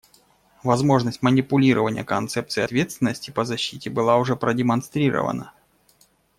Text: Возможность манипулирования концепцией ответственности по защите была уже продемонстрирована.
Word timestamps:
Возможность 0.63 1.21
манипулирования 1.21 2.03
концепцией 2.03 2.65
ответственности 2.65 3.29
по 3.29 3.45
защите 3.45 3.91
была 3.91 4.17
уже 4.17 4.35
продемонстрирована. 4.35 5.53